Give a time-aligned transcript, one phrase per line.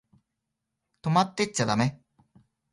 [1.03, 2.01] 泊まってっちゃだめ？